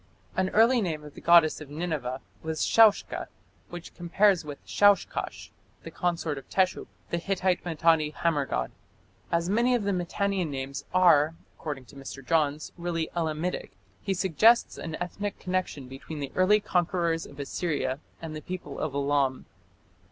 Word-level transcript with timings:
An 0.35 0.49
ancient 0.55 0.83
name 0.83 1.03
of 1.03 1.13
the 1.13 1.21
goddess 1.21 1.61
of 1.61 1.69
Nineveh 1.69 2.21
was 2.41 2.65
Shaushka, 2.65 3.27
which 3.69 3.93
compares 3.93 4.43
with 4.43 4.65
Shaushkash, 4.65 5.51
the 5.83 5.91
consort 5.91 6.39
of 6.39 6.49
Teshup, 6.49 6.87
the 7.11 7.19
Hittite 7.19 7.63
Mitanni 7.63 8.09
hammer 8.09 8.47
god. 8.47 8.71
As 9.31 9.47
many 9.47 9.75
of 9.75 9.83
the 9.83 9.91
Mitannian 9.93 10.49
names 10.49 10.85
"are", 10.91 11.35
according 11.55 11.85
to 11.85 11.95
Mr. 11.95 12.25
Johns, 12.25 12.71
"really 12.79 13.09
Elamitic", 13.15 13.73
he 14.01 14.15
suggests 14.15 14.75
an 14.79 14.95
ethnic 14.99 15.37
connection 15.37 15.87
between 15.87 16.17
the 16.19 16.31
early 16.33 16.59
conquerors 16.59 17.27
of 17.27 17.39
Assyria 17.39 17.99
and 18.23 18.35
the 18.35 18.41
people 18.41 18.79
of 18.79 18.95
Elam. 18.95 19.45